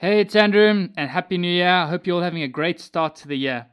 [0.00, 1.68] Hey, it's Andrew, and Happy New Year.
[1.68, 3.66] I hope you're all having a great start to the year.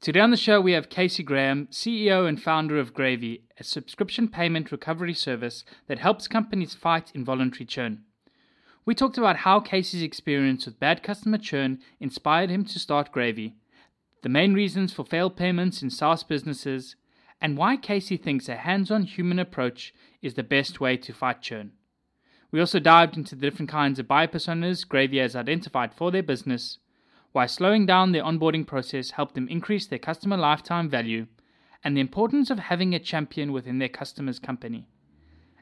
[0.00, 4.28] Today on the show, we have Casey Graham, CEO and founder of Gravy, a subscription
[4.28, 8.04] payment recovery service that helps companies fight involuntary churn.
[8.84, 13.56] We talked about how Casey's experience with bad customer churn inspired him to start Gravy,
[14.22, 16.94] the main reasons for failed payments in SaaS businesses,
[17.40, 21.42] and why Casey thinks a hands on human approach is the best way to fight
[21.42, 21.72] churn.
[22.54, 26.22] We also dived into the different kinds of buyer personas Gravy has identified for their
[26.22, 26.78] business,
[27.32, 31.26] why slowing down their onboarding process helped them increase their customer lifetime value,
[31.82, 34.86] and the importance of having a champion within their customer's company.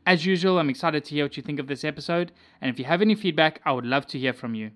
[0.04, 2.84] As usual, I'm excited to hear what you think of this episode, and if you
[2.84, 4.72] have any feedback, I would love to hear from you.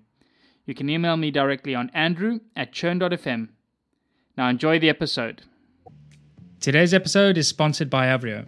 [0.65, 3.49] You can email me directly on andrew at churn.fm.
[4.35, 5.43] Now enjoy the episode.
[6.59, 8.47] Today's episode is sponsored by Avrio,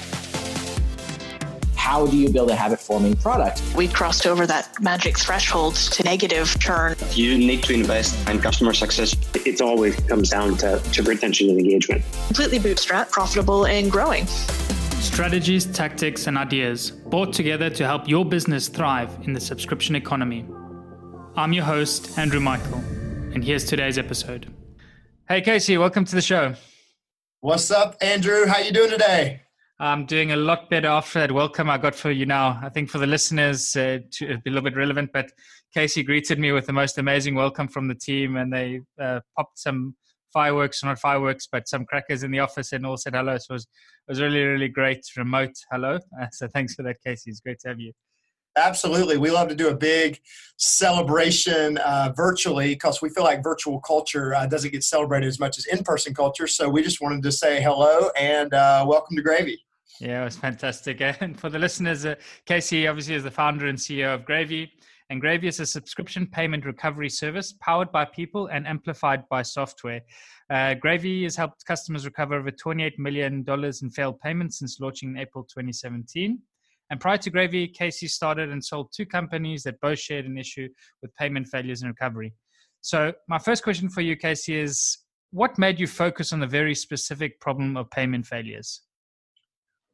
[1.81, 3.59] How do you build a habit forming product?
[3.75, 6.95] We crossed over that magic threshold to negative churn.
[7.11, 9.15] You need to invest in customer success.
[9.33, 12.05] it always comes down to, to retention and engagement.
[12.27, 14.27] Completely bootstrap, profitable, and growing.
[14.99, 20.45] Strategies, tactics, and ideas brought together to help your business thrive in the subscription economy.
[21.35, 22.77] I'm your host, Andrew Michael,
[23.33, 24.53] and here's today's episode.
[25.27, 26.53] Hey, Casey, welcome to the show.
[27.39, 28.45] What's up, Andrew?
[28.45, 29.41] How you doing today?
[29.81, 32.59] I'm doing a lot better after that welcome I got for you now.
[32.61, 35.31] I think for the listeners, uh, to be a little bit relevant, but
[35.73, 39.57] Casey greeted me with the most amazing welcome from the team, and they uh, popped
[39.57, 39.95] some
[40.31, 43.39] fireworks, not fireworks, but some crackers in the office, and all said hello.
[43.39, 45.97] So it was, it was really, really great remote hello.
[46.21, 47.31] Uh, so thanks for that, Casey.
[47.31, 47.91] It's great to have you.
[48.55, 49.17] Absolutely.
[49.17, 50.19] We love to do a big
[50.57, 55.57] celebration uh, virtually because we feel like virtual culture uh, doesn't get celebrated as much
[55.57, 56.45] as in person culture.
[56.45, 59.63] So we just wanted to say hello and uh, welcome to Gravy.
[60.01, 60.99] Yeah, it was fantastic.
[61.21, 62.15] And for the listeners, uh,
[62.47, 64.71] Casey obviously is the founder and CEO of Gravy.
[65.11, 70.01] And Gravy is a subscription payment recovery service powered by people and amplified by software.
[70.49, 75.17] Uh, Gravy has helped customers recover over $28 million in failed payments since launching in
[75.17, 76.39] April 2017.
[76.89, 80.67] And prior to Gravy, Casey started and sold two companies that both shared an issue
[81.03, 82.33] with payment failures and recovery.
[82.81, 84.97] So, my first question for you, Casey, is
[85.29, 88.81] what made you focus on the very specific problem of payment failures?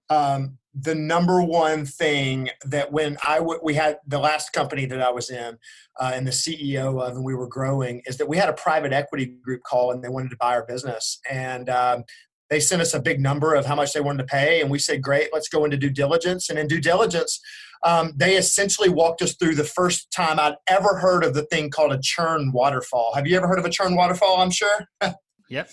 [0.10, 5.02] Um, the number one thing that when I w- we had the last company that
[5.02, 5.58] I was in
[6.00, 8.94] uh, and the CEO of and we were growing is that we had a private
[8.94, 12.04] equity group call and they wanted to buy our business and um,
[12.50, 14.78] they sent us a big number of how much they wanted to pay and we
[14.78, 17.40] said great let's go into due diligence and in due diligence
[17.84, 21.70] um, they essentially walked us through the first time I'd ever heard of the thing
[21.70, 23.14] called a churn waterfall.
[23.16, 24.38] Have you ever heard of a churn waterfall?
[24.38, 24.88] I'm sure.
[25.50, 25.70] Yep.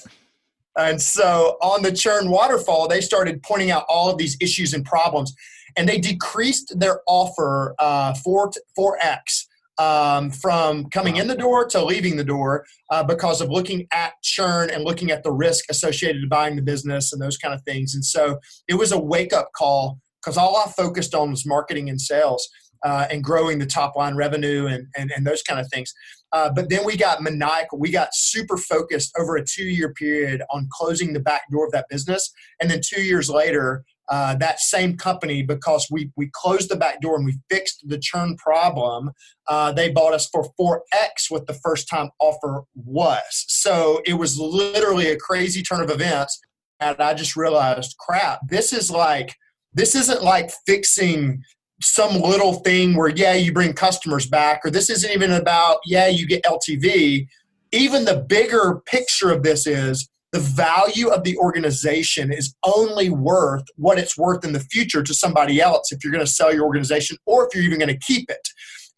[0.76, 4.84] And so on the churn waterfall, they started pointing out all of these issues and
[4.84, 5.34] problems,
[5.76, 9.46] and they decreased their offer uh, four four x
[9.78, 14.14] um, from coming in the door to leaving the door uh, because of looking at
[14.22, 17.62] churn and looking at the risk associated to buying the business and those kind of
[17.62, 17.94] things.
[17.94, 21.90] And so it was a wake up call because all I focused on was marketing
[21.90, 22.48] and sales.
[22.84, 25.94] Uh, and growing the top line revenue and, and, and those kind of things.
[26.32, 27.78] Uh, but then we got maniacal.
[27.78, 31.72] We got super focused over a two year period on closing the back door of
[31.72, 32.30] that business.
[32.60, 37.00] And then two years later, uh, that same company, because we, we closed the back
[37.00, 39.12] door and we fixed the churn problem,
[39.48, 43.44] uh, they bought us for 4x what the first time offer was.
[43.48, 46.38] So it was literally a crazy turn of events.
[46.80, 49.34] And I just realized, crap, this is like,
[49.72, 51.42] this isn't like fixing
[51.80, 56.06] some little thing where yeah you bring customers back or this isn't even about yeah
[56.06, 57.26] you get ltv
[57.72, 63.64] even the bigger picture of this is the value of the organization is only worth
[63.76, 66.64] what it's worth in the future to somebody else if you're going to sell your
[66.64, 68.48] organization or if you're even going to keep it.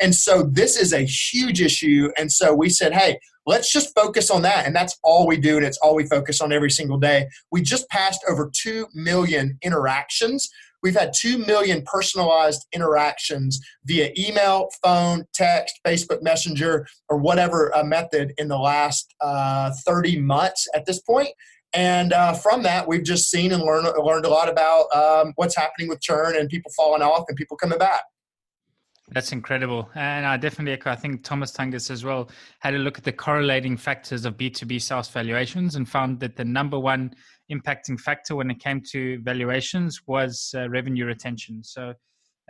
[0.00, 4.30] And so this is a huge issue and so we said hey let's just focus
[4.30, 4.66] on that.
[4.66, 7.28] And that's all we do and it's all we focus on every single day.
[7.52, 10.50] We just passed over 2 million interactions
[10.82, 17.84] we've had 2 million personalized interactions via email, phone, text, Facebook Messenger, or whatever uh,
[17.84, 21.30] method in the last uh, 30 months at this point.
[21.74, 25.56] And uh, from that, we've just seen and learned, learned a lot about um, what's
[25.56, 28.02] happening with churn and people falling off and people coming back.
[29.10, 29.88] That's incredible.
[29.94, 32.28] And I definitely echo, I think Tomasz Tunguz as well
[32.58, 36.44] had a look at the correlating factors of B2B SaaS valuations and found that the
[36.44, 37.14] number one
[37.50, 41.62] impacting factor when it came to valuations was uh, revenue retention.
[41.62, 41.94] So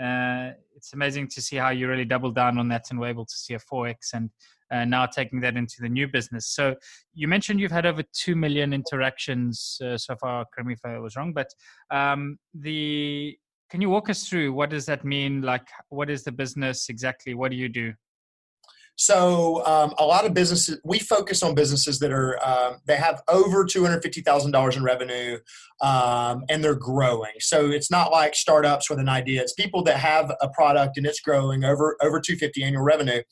[0.02, 3.24] uh, it's amazing to see how you really doubled down on that and were able
[3.24, 4.30] to see a 4x and
[4.70, 6.48] uh, now taking that into the new business.
[6.48, 6.74] So
[7.14, 10.98] you mentioned you've had over 2 million interactions uh, so far, correct me if I
[10.98, 11.48] was wrong, but
[11.90, 13.36] um, the
[13.68, 15.42] can you walk us through what does that mean?
[15.42, 17.34] Like, what is the business exactly?
[17.34, 17.92] What do you do?
[18.96, 23.22] So um, a lot of businesses, we focus on businesses that are um, they have
[23.28, 25.38] over two hundred fifty thousand dollars in revenue,
[25.82, 27.34] um, and they're growing.
[27.40, 29.42] So it's not like startups with an idea.
[29.42, 33.22] It's people that have a product and it's growing over over two fifty annual revenue,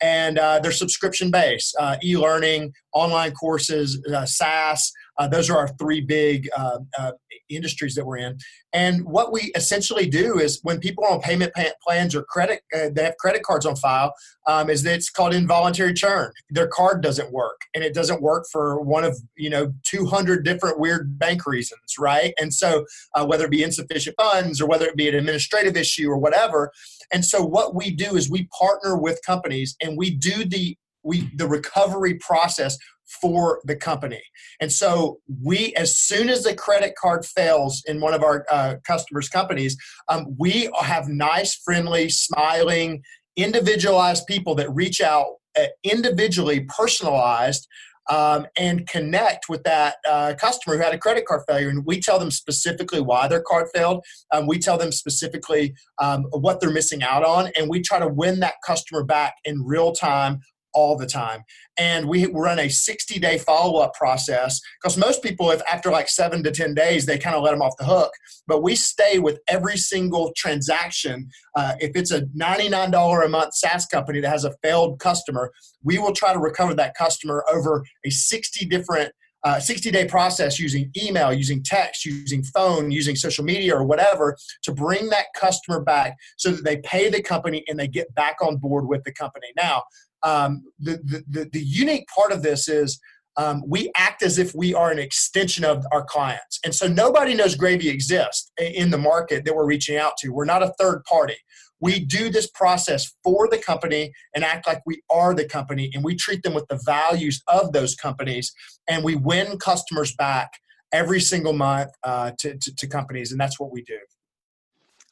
[0.00, 4.92] and uh, they're subscription based, uh, e learning, online courses, uh, SaaS.
[5.18, 7.12] Uh, those are our three big uh, uh,
[7.48, 8.38] industries that we're in.
[8.72, 11.52] And what we essentially do is when people are on payment
[11.86, 14.14] plans or credit, uh, they have credit cards on file,
[14.46, 16.32] um, is that it's called involuntary churn.
[16.50, 20.78] Their card doesn't work, and it doesn't work for one of you know 200 different
[20.78, 22.32] weird bank reasons, right?
[22.40, 22.84] And so
[23.14, 26.70] uh, whether it be insufficient funds or whether it be an administrative issue or whatever.
[27.12, 31.30] And so what we do is we partner with companies and we do the we
[31.34, 32.76] the recovery process
[33.20, 34.22] for the company.
[34.60, 38.76] And so we, as soon as the credit card fails in one of our uh,
[38.86, 39.76] customers' companies,
[40.08, 43.02] um, we have nice, friendly, smiling,
[43.36, 45.26] individualized people that reach out
[45.58, 47.66] uh, individually, personalized.
[48.08, 51.68] Um, and connect with that uh, customer who had a credit card failure.
[51.68, 54.04] And we tell them specifically why their card failed.
[54.32, 57.52] Um, we tell them specifically um, what they're missing out on.
[57.56, 60.40] And we try to win that customer back in real time
[60.74, 61.42] all the time.
[61.78, 66.08] And we run a 60 day follow up process because most people, if after like
[66.08, 68.12] seven to 10 days, they kind of let them off the hook.
[68.46, 71.28] But we stay with every single transaction.
[71.56, 75.52] Uh, if it's a $99 a month SaaS company that has a failed customer,
[75.82, 79.12] we will try to recover that customer over a 60 different
[79.42, 84.36] uh, 60 day process using email, using text, using phone, using social media or whatever
[84.62, 88.36] to bring that customer back so that they pay the company and they get back
[88.42, 89.46] on board with the company.
[89.56, 89.84] Now,
[90.22, 93.00] um, the, the, the, unique part of this is
[93.36, 96.58] um, we act as if we are an extension of our clients.
[96.64, 100.30] And so nobody knows Gravy exists in the market that we're reaching out to.
[100.30, 101.36] We're not a third party.
[101.80, 106.04] We do this process for the company and act like we are the company, and
[106.04, 108.52] we treat them with the values of those companies,
[108.86, 110.50] and we win customers back
[110.92, 113.98] every single month uh, to, to, to companies, and that's what we do.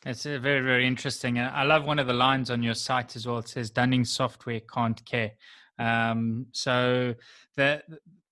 [0.08, 1.38] It's uh, very, very interesting.
[1.38, 3.36] I love one of the lines on your site as well.
[3.40, 5.32] It says Dunning software can't care.
[5.78, 7.14] Um, so
[7.56, 7.82] the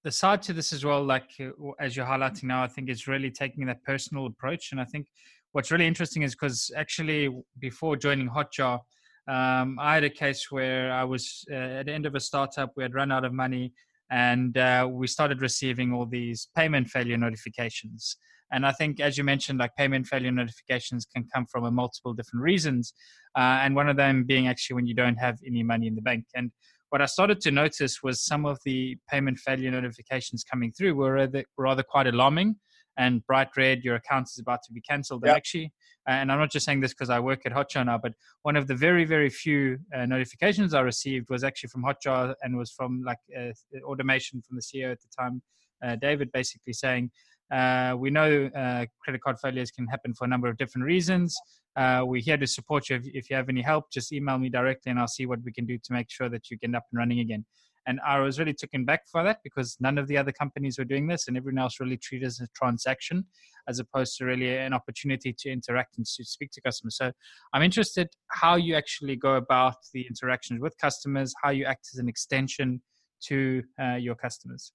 [0.03, 3.07] the side to this as well, like uh, as you're highlighting now, I think is
[3.07, 4.73] really taking that personal approach.
[4.73, 5.09] And I think
[5.53, 7.29] what's really interesting is because actually
[7.59, 8.81] before joining Hotjar,
[9.29, 12.73] um, I had a case where I was uh, at the end of a startup.
[12.75, 13.75] We had run out of money,
[14.11, 18.17] and uh, we started receiving all these payment failure notifications.
[18.53, 22.15] And I think, as you mentioned, like payment failure notifications can come from a multiple
[22.15, 22.95] different reasons,
[23.37, 26.03] uh, and one of them being actually when you don't have any money in the
[26.03, 26.25] bank.
[26.35, 26.53] And
[26.91, 31.13] what I started to notice was some of the payment failure notifications coming through were
[31.13, 32.57] rather, rather quite alarming
[32.97, 35.23] and bright red, your account is about to be cancelled.
[35.25, 35.29] Yep.
[35.29, 35.73] And actually,
[36.07, 38.67] and I'm not just saying this because I work at Hotjar now, but one of
[38.67, 43.03] the very, very few uh, notifications I received was actually from Hotjar and was from
[43.05, 43.53] like uh,
[43.85, 45.43] automation from the CEO at the time,
[45.85, 47.11] uh, David, basically saying,
[47.53, 51.37] uh, we know uh, credit card failures can happen for a number of different reasons.
[51.77, 52.97] Uh, we're here to support you.
[52.97, 55.53] If, if, you have any help, just email me directly and I'll see what we
[55.53, 57.45] can do to make sure that you get up and running again.
[57.87, 60.85] And I was really taken back for that because none of the other companies were
[60.85, 63.27] doing this and everyone else really treated as a transaction
[63.69, 66.97] as opposed to really an opportunity to interact and to speak to customers.
[66.97, 67.13] So
[67.53, 71.99] I'm interested how you actually go about the interactions with customers, how you act as
[71.99, 72.83] an extension
[73.27, 74.73] to uh, your customers.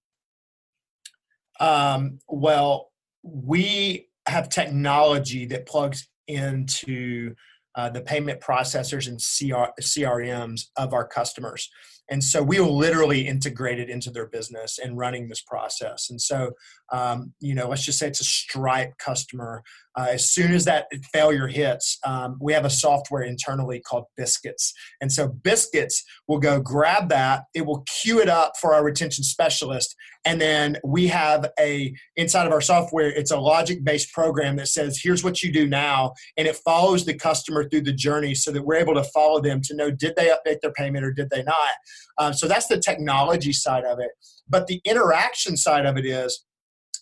[1.60, 2.92] Um, well,
[3.24, 7.36] we have technology that plugs into
[7.76, 11.70] uh, the payment processors and CR, CRMs of our customers.
[12.12, 16.10] And so we will literally integrate it into their business and running this process.
[16.10, 16.52] And so,
[16.92, 19.64] um, you know, let's just say it's a Stripe customer.
[19.98, 24.74] uh, as soon as that failure hits, um, we have a software internally called Biscuits.
[25.02, 29.24] And so Biscuits will go grab that, it will queue it up for our retention
[29.24, 29.96] specialist.
[30.24, 34.68] And then we have a, inside of our software, it's a logic based program that
[34.68, 36.14] says, here's what you do now.
[36.38, 39.62] And it follows the customer through the journey so that we're able to follow them
[39.64, 41.72] to know did they update their payment or did they not.
[42.18, 44.12] Uh, so that's the technology side of it.
[44.50, 46.46] But the interaction side of it is,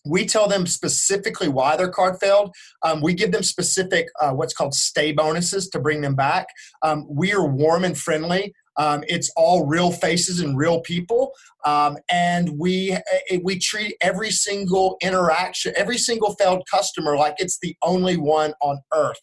[0.06, 2.54] we tell them specifically why their card failed.
[2.84, 6.48] Um, we give them specific uh, what's called stay bonuses to bring them back.
[6.84, 8.54] Um, we are warm and friendly.
[8.78, 11.34] Um, it's all real faces and real people,
[11.66, 12.94] um, and we
[13.30, 18.54] eh, we treat every single interaction, every single failed customer like it's the only one
[18.62, 19.20] on earth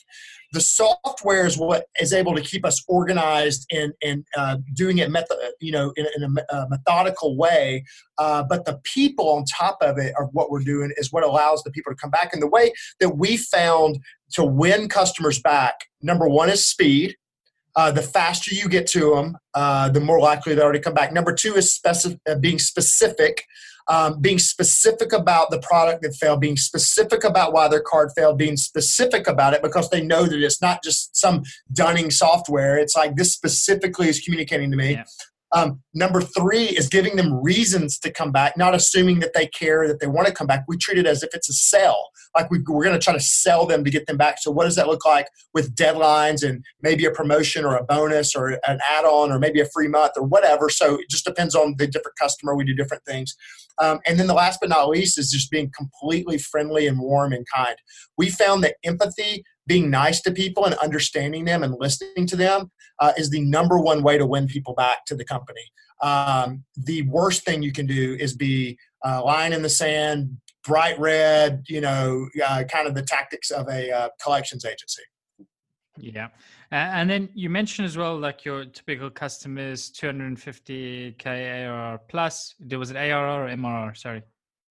[0.56, 5.10] the software is what is able to keep us organized and, and uh, doing it
[5.10, 7.84] method, you know, in, in a, a, methodical way.
[8.16, 11.62] Uh, but the people on top of it are what we're doing is what allows
[11.62, 12.30] the people to come back.
[12.32, 13.98] And the way that we found
[14.32, 17.14] to win customers back, number one is speed.
[17.76, 21.12] Uh, the faster you get to them, uh, the more likely they're to come back.
[21.12, 23.44] Number two is specific, uh, being specific
[23.88, 28.38] um, being specific about the product that failed, being specific about why their card failed,
[28.38, 32.78] being specific about it because they know that it's not just some dunning software.
[32.78, 34.92] It's like this specifically is communicating to me.
[34.92, 35.04] Yeah.
[35.56, 39.88] Um, number three is giving them reasons to come back, not assuming that they care,
[39.88, 40.64] that they want to come back.
[40.68, 42.10] We treat it as if it's a sell.
[42.34, 44.36] Like we, we're going to try to sell them to get them back.
[44.38, 48.36] So, what does that look like with deadlines and maybe a promotion or a bonus
[48.36, 50.68] or an add on or maybe a free month or whatever?
[50.68, 52.54] So, it just depends on the different customer.
[52.54, 53.34] We do different things.
[53.78, 57.32] Um, and then the last but not least is just being completely friendly and warm
[57.32, 57.76] and kind.
[58.18, 62.70] We found that empathy, being nice to people and understanding them and listening to them
[63.00, 65.62] uh, is the number one way to win people back to the company.
[66.02, 70.98] Um, the worst thing you can do is be uh, lying in the sand, bright
[70.98, 75.02] red, you know, uh, kind of the tactics of a uh, collections agency.
[75.98, 76.28] Yeah.
[76.70, 82.54] and then you mentioned as well, like your typical customers, 250K ARR plus.
[82.60, 83.96] There was it ARR or MRR?
[83.96, 84.22] Sorry.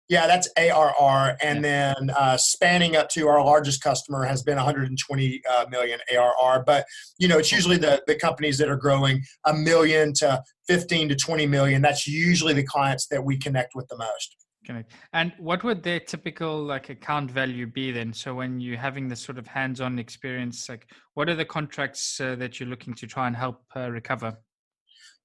[0.10, 1.94] Yeah, that's ARR, and yeah.
[1.96, 6.64] then uh, spanning up to our largest customer has been 120 uh, million ARR.
[6.66, 6.86] But
[7.18, 11.16] you know, it's usually the the companies that are growing a million to 15 to
[11.16, 11.82] 20 million.
[11.82, 14.36] That's usually the clients that we connect with the most.
[14.68, 14.92] Correct.
[15.14, 18.12] And what would their typical like account value be then?
[18.12, 22.36] So when you're having this sort of hands-on experience, like what are the contracts uh,
[22.36, 24.38] that you're looking to try and help uh, recover?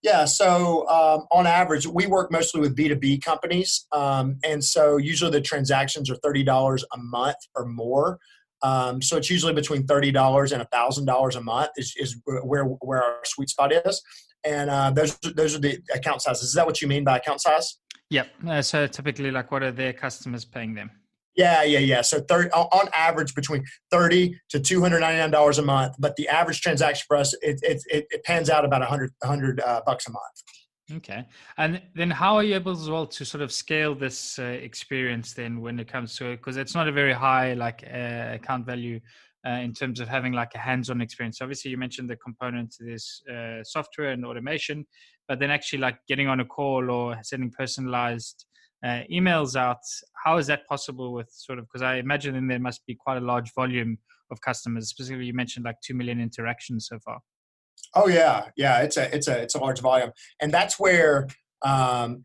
[0.02, 3.86] Yeah, so um, on average, we work mostly with B2B companies.
[3.92, 8.18] Um, and so usually the transactions are $30 a month or more.
[8.62, 13.18] Um, so it's usually between $30 and $1,000 a month is, is where, where our
[13.24, 14.02] sweet spot is.
[14.44, 16.48] And uh, those, those are the account sizes.
[16.48, 17.78] Is that what you mean by account size?
[18.10, 18.28] Yep.
[18.46, 20.90] Uh, so typically, like, what are their customers paying them?
[21.34, 22.02] Yeah, yeah, yeah.
[22.02, 25.94] So 30, on average, between thirty to two hundred ninety nine dollars a month.
[25.98, 29.12] But the average transaction for us, it it, it, it pans out about a hundred
[29.24, 30.98] hundred uh, bucks a month.
[30.98, 31.24] Okay,
[31.56, 35.32] and then how are you able as well to sort of scale this uh, experience
[35.32, 36.36] then when it comes to it?
[36.36, 39.00] Because it's not a very high like uh, account value
[39.46, 41.40] uh, in terms of having like a hands-on experience.
[41.40, 44.86] Obviously, you mentioned the components to this uh, software and automation,
[45.28, 48.44] but then actually like getting on a call or sending personalized
[48.84, 49.78] uh, emails out
[50.24, 53.16] how is that possible with sort of because i imagine then there must be quite
[53.16, 53.98] a large volume
[54.32, 57.20] of customers specifically you mentioned like 2 million interactions so far.
[57.94, 58.46] Oh yeah.
[58.56, 60.10] Yeah it's a it's a it's a large volume.
[60.40, 61.28] And that's where
[61.62, 62.24] um,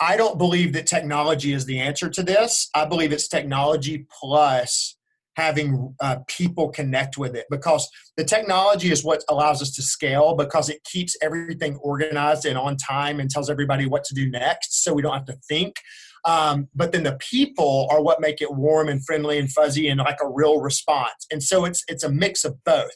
[0.00, 2.68] i don't believe that technology is the answer to this.
[2.74, 4.96] I believe it's technology plus
[5.38, 10.34] having uh, people connect with it because the technology is what allows us to scale
[10.34, 14.82] because it keeps everything organized and on time and tells everybody what to do next
[14.82, 15.76] so we don't have to think.
[16.24, 20.00] Um, but then the people are what make it warm and friendly and fuzzy and
[20.00, 21.24] like a real response.
[21.30, 22.90] And so it's it's a mix of both.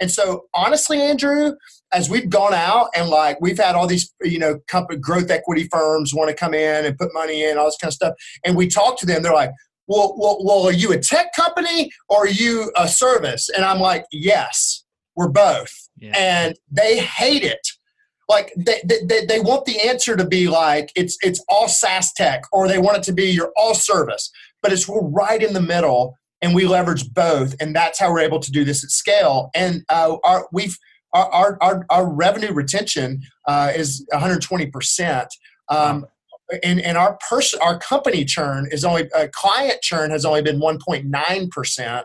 [0.00, 1.52] And so honestly andrew
[1.92, 5.68] as we've gone out and like we've had all these you know company growth equity
[5.70, 8.56] firms want to come in and put money in all this kind of stuff and
[8.56, 9.50] we talk to them they're like
[9.90, 13.48] well, well, well, are you a tech company or are you a service?
[13.48, 14.84] And I'm like, yes,
[15.16, 15.72] we're both.
[15.98, 16.12] Yeah.
[16.16, 17.66] And they hate it.
[18.28, 22.42] Like they, they, they want the answer to be like it's it's all SaaS tech,
[22.52, 24.30] or they want it to be you're all service.
[24.62, 28.20] But it's we're right in the middle, and we leverage both, and that's how we're
[28.20, 29.50] able to do this at scale.
[29.56, 30.78] And uh, our we've
[31.12, 35.26] our, our, our revenue retention uh, is 120 percent.
[35.68, 36.06] Um,
[36.62, 40.60] and, and our person our company churn is only uh, client churn has only been
[40.60, 42.04] 1.9%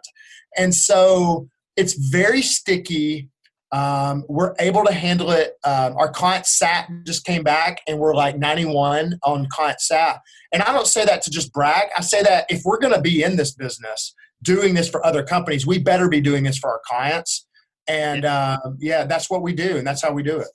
[0.57, 3.29] and so it's very sticky.
[3.71, 8.15] Um, we're able to handle it um, our client sat just came back and we're
[8.15, 10.21] like 91 on client sat.
[10.53, 11.89] And i don't say that to just brag.
[11.97, 15.23] I say that if we're going to be in this business doing this for other
[15.23, 17.47] companies, we better be doing this for our clients.
[17.87, 20.47] And uh, yeah, that's what we do, and that's how we do it.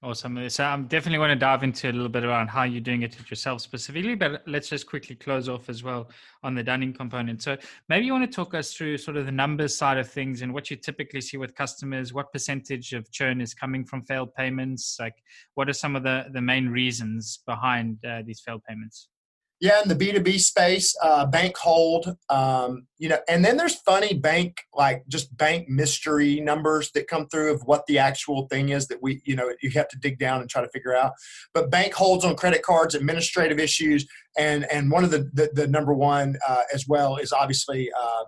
[0.00, 0.48] Awesome.
[0.48, 3.16] So I'm definitely want to dive into a little bit around how you're doing it
[3.28, 6.08] yourself specifically, but let's just quickly close off as well
[6.44, 7.42] on the dunning component.
[7.42, 7.56] So
[7.88, 10.54] maybe you want to talk us through sort of the numbers side of things and
[10.54, 12.12] what you typically see with customers.
[12.12, 14.98] What percentage of churn is coming from failed payments?
[15.00, 15.16] Like,
[15.54, 19.08] what are some of the the main reasons behind uh, these failed payments?
[19.60, 23.56] Yeah, in the B two B space, uh, bank hold, um, you know, and then
[23.56, 28.46] there's funny bank like just bank mystery numbers that come through of what the actual
[28.46, 30.94] thing is that we, you know, you have to dig down and try to figure
[30.94, 31.12] out.
[31.54, 34.06] But bank holds on credit cards, administrative issues,
[34.38, 38.24] and and one of the the, the number one uh, as well is obviously uh,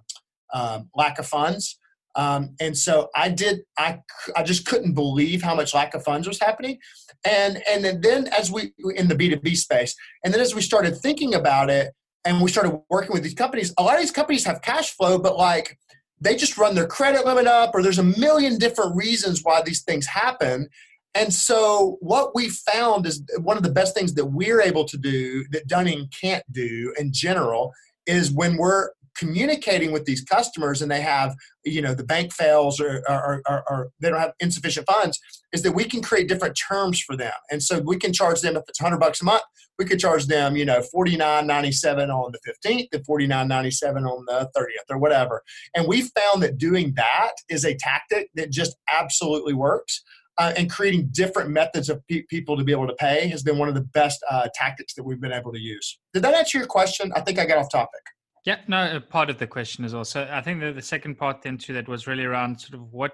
[0.52, 1.78] um, lack of funds.
[2.16, 3.60] Um, and so I did.
[3.78, 4.00] I
[4.34, 6.78] I just couldn't believe how much lack of funds was happening,
[7.24, 10.62] and and then as we in the B two B space, and then as we
[10.62, 11.92] started thinking about it,
[12.24, 15.18] and we started working with these companies, a lot of these companies have cash flow,
[15.18, 15.78] but like
[16.20, 19.82] they just run their credit limit up, or there's a million different reasons why these
[19.82, 20.68] things happen.
[21.14, 24.96] And so, what we found is one of the best things that we're able to
[24.96, 27.72] do that Dunning can't do in general
[28.06, 32.80] is when we're communicating with these customers and they have you know the bank fails
[32.80, 35.18] or, or, or, or, they don't have insufficient funds
[35.52, 38.56] is that we can create different terms for them and so we can charge them
[38.56, 39.42] if it's 100 bucks a month
[39.78, 44.90] we could charge them you know 49.97 on the 15th and 49.97 on the 30th
[44.90, 45.42] or whatever
[45.74, 50.02] and we found that doing that is a tactic that just absolutely works
[50.38, 53.58] uh, and creating different methods of pe- people to be able to pay has been
[53.58, 55.98] one of the best uh, tactics that we've been able to use.
[56.14, 57.12] Did that answer your question?
[57.14, 58.00] I think I got off topic.
[58.46, 61.58] Yeah, no, part of the question is also, I think that the second part then
[61.58, 63.12] too that was really around sort of what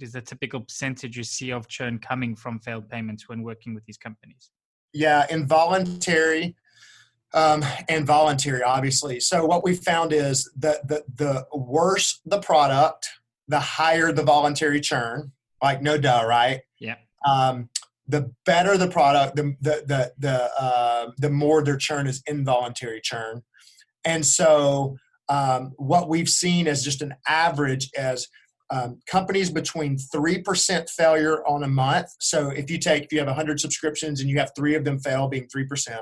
[0.00, 3.84] is the typical percentage you see of churn coming from failed payments when working with
[3.86, 4.50] these companies?
[4.92, 6.56] Yeah, involuntary
[7.34, 9.20] um, and voluntary, obviously.
[9.20, 13.08] So what we found is that the, the worse the product,
[13.48, 15.32] the higher the voluntary churn.
[15.62, 16.60] Like no duh, right?
[16.80, 16.96] Yeah.
[17.26, 17.70] Um,
[18.08, 23.00] the better the product, the the the the, uh, the more their churn is involuntary
[23.00, 23.42] churn.
[24.04, 24.96] And so,
[25.28, 28.26] um, what we've seen as just an average as
[28.70, 32.08] um, companies between 3% failure on a month.
[32.18, 34.98] So, if you take, if you have 100 subscriptions and you have three of them
[34.98, 35.98] fail, being 3%,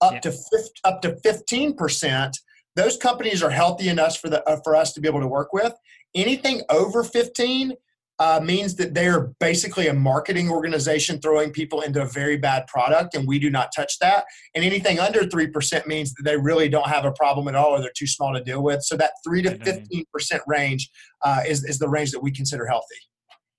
[0.00, 0.20] up yeah.
[0.20, 2.32] to 50, up to 15%,
[2.74, 5.52] those companies are healthy enough for, the, uh, for us to be able to work
[5.52, 5.72] with.
[6.14, 7.72] Anything over 15
[8.18, 12.66] uh, means that they are basically a marketing organization throwing people into a very bad
[12.66, 14.24] product, and we do not touch that.
[14.54, 17.80] And anything under 3% means that they really don't have a problem at all or
[17.80, 18.82] they're too small to deal with.
[18.82, 20.88] So that 3 to 15% range
[21.22, 22.96] uh, is, is the range that we consider healthy.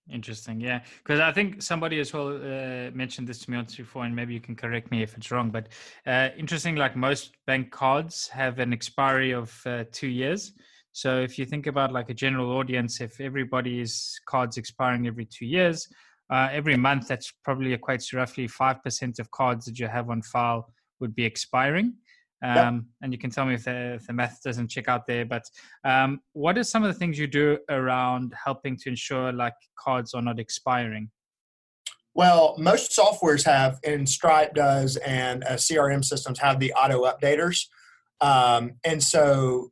[0.10, 0.84] Interesting, yeah.
[1.04, 4.34] Because I think somebody as well uh, mentioned this to me once before, and maybe
[4.34, 5.50] you can correct me if it's wrong.
[5.50, 5.68] But
[6.06, 10.54] uh, interesting, like most bank cards have an expiry of uh, two years.
[10.98, 15.46] So if you think about like a general audience, if everybody's cards expiring every two
[15.46, 15.88] years,
[16.32, 20.10] uh, every month that's probably equates to roughly five percent of cards that you have
[20.10, 21.94] on file would be expiring.
[22.44, 22.84] Um, yep.
[23.04, 25.24] And you can tell me if the, if the, math doesn't check out there.
[25.24, 25.44] But
[25.84, 30.16] um, what are some of the things you do around helping to ensure like cards
[30.16, 31.12] are not expiring?
[32.16, 37.68] Well, most softwares have, and Stripe does, and uh, CRM systems have the auto updaters.
[38.20, 39.72] Um, and so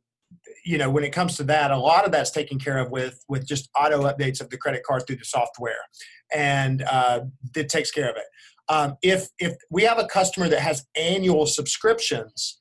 [0.64, 3.24] you know when it comes to that a lot of that's taken care of with
[3.28, 5.84] with just auto updates of the credit card through the software
[6.32, 7.20] and uh,
[7.54, 8.24] it takes care of it.
[8.68, 12.58] Um, if if we have a customer that has annual subscriptions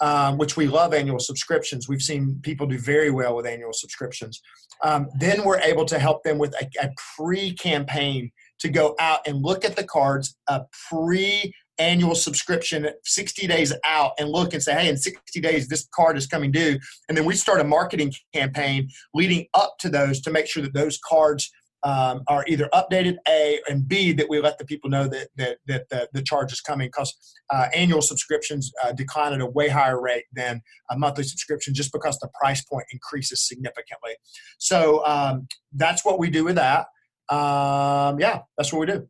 [0.00, 4.40] um, which we love annual subscriptions we've seen people do very well with annual subscriptions
[4.84, 8.30] um, then we're able to help them with a, a pre-campaign
[8.60, 14.12] to go out and look at the cards a pre annual subscription 60 days out
[14.18, 16.78] and look and say, hey, in 60 days, this card is coming due.
[17.08, 20.74] And then we start a marketing campaign leading up to those to make sure that
[20.74, 21.50] those cards
[21.84, 25.58] um, are either updated, A, and B, that we let the people know that, that,
[25.66, 27.14] that the, the charge is coming because
[27.50, 30.60] uh, annual subscriptions uh, decline at a way higher rate than
[30.90, 34.12] a monthly subscription just because the price point increases significantly.
[34.58, 36.86] So um, that's what we do with that.
[37.30, 39.08] Um, yeah, that's what we do.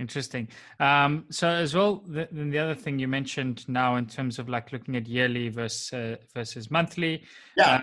[0.00, 0.48] Interesting.
[0.80, 4.72] Um, so as well, the, the other thing you mentioned now in terms of like
[4.72, 7.22] looking at yearly versus uh, versus monthly,
[7.56, 7.76] yeah.
[7.76, 7.80] Uh,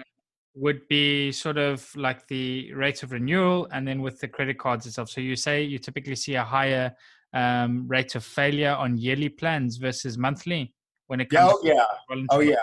[0.54, 4.86] would be sort of like the rate of renewal, and then with the credit cards
[4.86, 5.10] itself.
[5.10, 6.94] So you say you typically see a higher
[7.34, 10.74] um, rate of failure on yearly plans versus monthly
[11.08, 11.54] when it comes.
[11.54, 11.86] Oh yeah.
[12.30, 12.56] Oh yeah.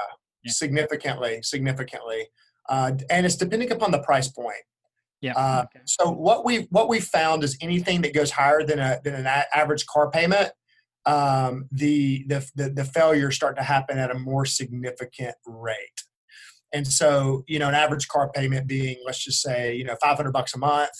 [0.43, 0.53] yeah.
[0.53, 2.27] Significantly, significantly,
[2.69, 4.63] uh, and it's depending upon the price point.
[5.21, 5.33] Yeah.
[5.35, 5.83] Uh, okay.
[5.87, 9.27] So what we what we found is anything that goes higher than a than an
[9.27, 10.51] average car payment,
[11.07, 16.03] um, the, the the the failures start to happen at a more significant rate.
[16.73, 20.33] And so, you know, an average car payment being, let's just say, you know, 500
[20.33, 20.91] bucks a month,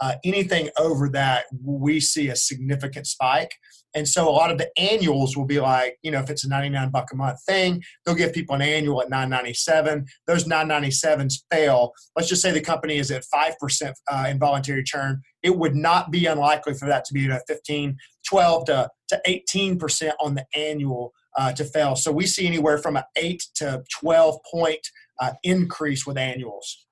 [0.00, 3.56] uh, anything over that, we see a significant spike.
[3.96, 6.48] And so a lot of the annuals will be like, you know, if it's a
[6.48, 10.04] 99 buck a month thing, they'll give people an annual at 997.
[10.26, 11.92] Those 997s fail.
[12.14, 15.22] Let's just say the company is at 5% uh, involuntary churn.
[15.42, 17.96] It would not be unlikely for that to be at 15,
[18.28, 21.96] 12 to, to 18% on the annual uh, to fail.
[21.96, 24.86] So we see anywhere from an 8 to 12 point
[25.20, 26.85] uh, increase with annuals.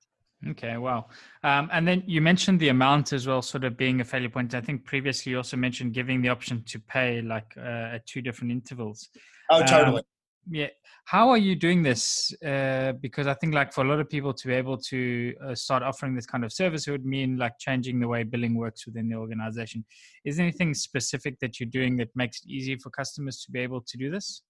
[0.47, 1.07] Okay, wow.
[1.43, 4.53] Um, and then you mentioned the amount as well, sort of being a failure point.
[4.53, 8.21] I think previously you also mentioned giving the option to pay like uh, at two
[8.21, 9.09] different intervals.
[9.49, 9.99] Oh, totally.
[9.99, 10.03] Um,
[10.49, 10.67] yeah.
[11.05, 12.33] How are you doing this?
[12.43, 15.55] Uh, because I think like for a lot of people to be able to uh,
[15.55, 18.85] start offering this kind of service, it would mean like changing the way billing works
[18.85, 19.85] within the organization.
[20.25, 23.59] Is there anything specific that you're doing that makes it easy for customers to be
[23.59, 24.43] able to do this?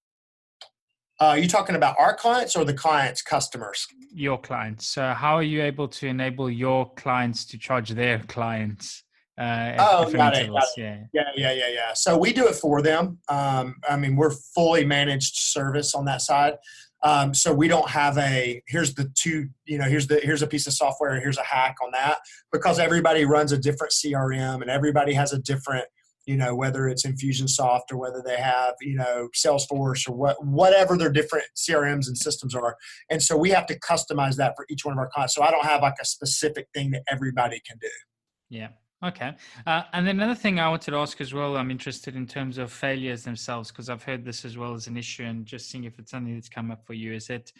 [1.19, 3.87] Uh, are you talking about our clients or the clients' customers?
[4.13, 4.87] Your clients.
[4.87, 9.03] So, how are you able to enable your clients to charge their clients?
[9.37, 10.69] Uh, oh, got it, got it.
[10.77, 11.03] Yeah.
[11.13, 11.93] yeah, yeah, yeah, yeah.
[11.93, 13.19] So we do it for them.
[13.27, 16.53] Um, I mean, we're fully managed service on that side.
[17.03, 20.47] Um, so we don't have a here's the two you know here's the here's a
[20.47, 22.17] piece of software here's a hack on that
[22.51, 25.85] because everybody runs a different CRM and everybody has a different
[26.25, 30.97] you know whether it's infusionsoft or whether they have you know salesforce or what whatever
[30.97, 32.75] their different crms and systems are.
[33.09, 35.35] And so we have to customize that for each one of our clients.
[35.35, 37.89] So i don't have like a specific thing that everybody can do.
[38.49, 38.69] Yeah.
[39.03, 39.35] Okay.
[39.67, 42.57] Uh, and then another thing i wanted to ask as well i'm interested in terms
[42.57, 45.83] of failures themselves because i've heard this as well as an issue and just seeing
[45.83, 47.13] if it's something that's come up for you.
[47.13, 47.51] Is it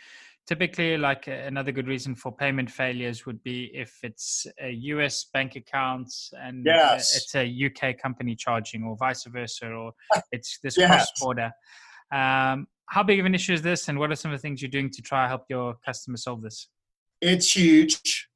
[0.48, 5.56] typically like another good reason for payment failures would be if it's a us bank
[5.56, 7.16] account and yes.
[7.16, 9.92] it's a uk company charging or vice versa or
[10.32, 10.90] it's this yes.
[10.90, 11.52] cross border
[12.12, 14.62] um, how big of an issue is this and what are some of the things
[14.62, 16.70] you're doing to try to help your customers solve this
[17.22, 18.28] it's huge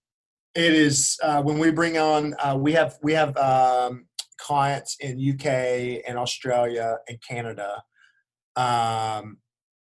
[0.56, 4.06] it is uh, when we bring on uh, we have we have um,
[4.40, 7.84] clients in uk and australia and canada
[8.56, 9.38] um,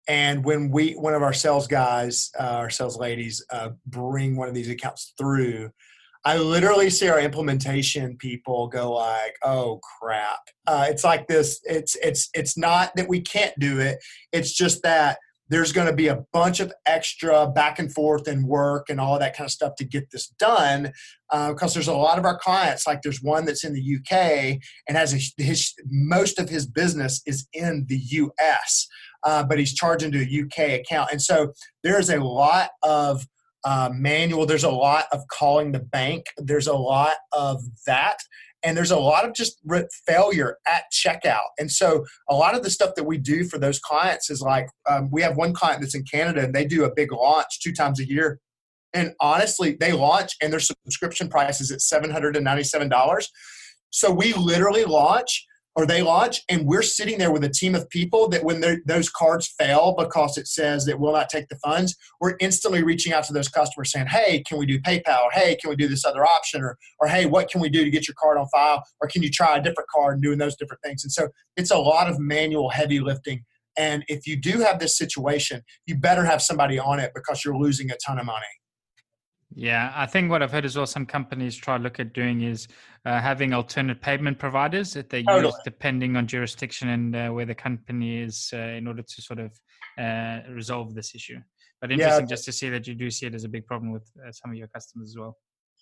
[0.08, 4.48] and when we, one of our sales guys, uh, our sales ladies, uh, bring one
[4.48, 5.70] of these accounts through,
[6.24, 11.60] I literally see our implementation people go like, "Oh crap!" Uh, it's like this.
[11.64, 13.98] It's it's it's not that we can't do it.
[14.32, 18.46] It's just that there's going to be a bunch of extra back and forth and
[18.46, 20.92] work and all that kind of stuff to get this done
[21.30, 24.12] because uh, there's a lot of our clients like there's one that's in the uk
[24.12, 28.00] and has a, his most of his business is in the
[28.38, 28.88] us
[29.24, 31.10] uh, but he's charging to a uk account.
[31.12, 31.52] And so
[31.82, 33.26] there's a lot of
[33.64, 36.26] uh, manual there's a lot of calling the bank.
[36.38, 38.18] There's a lot of that.
[38.62, 39.58] And there's a lot of just
[40.06, 41.48] failure at checkout.
[41.58, 44.68] And so a lot of the stuff that we do for those clients is like
[44.88, 47.72] um, we have one client that's in canada and they do a big launch two
[47.72, 48.40] times a year.
[48.94, 53.26] And honestly they launch and their subscription price is at $797
[53.90, 57.88] so we literally launch or they launch and we're sitting there with a team of
[57.90, 61.94] people that when those cards fail because it says that will not take the funds
[62.20, 65.22] we're instantly reaching out to those customers saying hey can we do paypal?
[65.22, 66.62] Or hey can we do this other option?
[66.62, 68.82] Or, or hey what can we do to get your card on file?
[69.00, 71.04] Or can you try a different card and doing those different things?
[71.04, 73.44] And so it's a lot of manual heavy lifting.
[73.78, 77.58] And if you do have this situation you better have somebody on it because you're
[77.58, 78.46] losing a ton of money
[79.54, 82.42] yeah, I think what I've heard as well, some companies try to look at doing
[82.42, 82.66] is
[83.04, 85.46] uh, having alternate payment providers that they totally.
[85.46, 89.38] use depending on jurisdiction and uh, where the company is uh, in order to sort
[89.38, 89.52] of
[89.98, 91.38] uh, resolve this issue.
[91.80, 92.34] But interesting yeah.
[92.34, 94.50] just to see that you do see it as a big problem with uh, some
[94.50, 95.36] of your customers as well.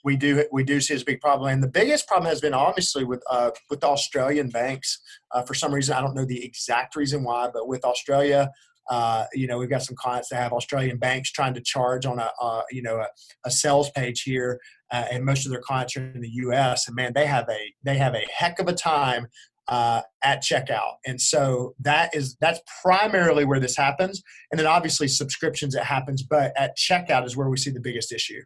[0.05, 2.41] We do we do see it as a big problem, and the biggest problem has
[2.41, 5.01] been obviously with uh, with Australian banks.
[5.47, 8.51] for some reason, I don't know the exact reason why, but with Australia,
[8.91, 12.19] uh, you know, we've got some clients that have Australian banks trying to charge on
[12.19, 12.31] a,
[12.71, 13.07] you know, a,
[13.45, 14.61] a, sales page here,
[14.93, 16.87] uh, and most of their clients are in the U.S.
[16.87, 19.27] And man, they have a they have a heck of a time
[19.69, 24.23] uh, at checkout, and so that is that's primarily where this happens.
[24.51, 28.13] And then obviously subscriptions it happens, but at checkout is where we see the biggest
[28.13, 28.43] issue.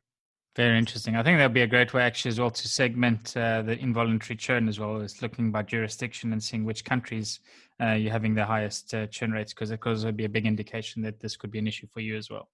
[0.59, 1.15] Very interesting.
[1.15, 4.37] I think that'd be a great way actually as well to segment uh, the involuntary
[4.37, 7.39] churn as well as looking by jurisdiction and seeing which countries
[7.81, 11.03] uh, you're having the highest uh, churn rates because it could be a big indication
[11.03, 12.49] that this could be an issue for you as well.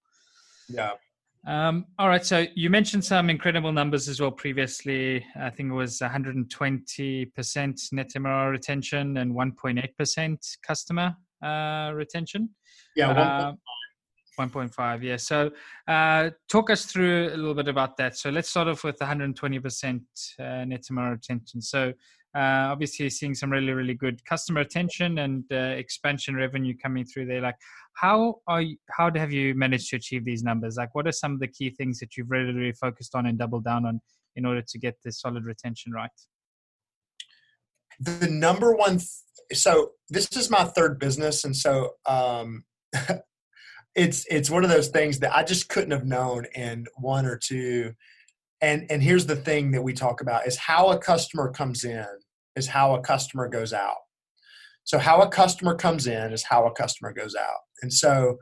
[0.69, 0.91] Yeah.
[1.47, 2.25] Um, all right.
[2.25, 5.25] So you mentioned some incredible numbers as well previously.
[5.39, 12.49] I think it was 120% net MRR retention and 1.8% customer uh, retention.
[12.95, 13.53] Yeah.
[14.39, 15.49] 1.5 yeah so
[15.87, 20.01] uh, talk us through a little bit about that so let's start off with 120%
[20.39, 21.93] uh, net MRR retention so
[22.35, 27.25] uh, obviously seeing some really really good customer attention and uh, expansion revenue coming through
[27.25, 27.55] there like
[27.95, 30.75] how are you, how have you managed to achieve these numbers?
[30.75, 33.37] Like what are some of the key things that you've really really focused on and
[33.37, 34.01] doubled down on
[34.35, 36.09] in order to get this solid retention right?
[37.99, 39.09] The number one th-
[39.53, 42.65] so this is my third business and so um
[43.95, 47.37] it's it's one of those things that i just couldn't have known in one or
[47.37, 47.93] two.
[48.61, 52.05] And and here's the thing that we talk about is how a customer comes in
[52.55, 53.97] is how a customer goes out.
[54.83, 57.59] So, how a customer comes in is how a customer goes out.
[57.81, 58.37] And so,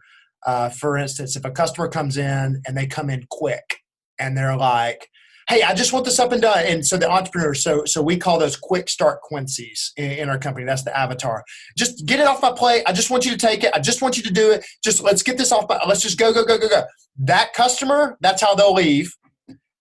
[0.46, 3.78] uh, for instance, if a customer comes in and they come in quick
[4.20, 5.10] and they're like,
[5.50, 8.16] hey i just want this up and done and so the entrepreneur so so we
[8.16, 10.66] call those quick start quincy's in, in, our company.
[10.66, 11.44] That's the avatar.
[11.78, 12.84] Just get it off my plate.
[12.88, 13.72] I just want you to take it.
[13.74, 14.66] I just want you to do it.
[14.84, 16.84] Just let's get this off my, let's just go go go go go.
[17.18, 19.14] That customer that's how they'll leave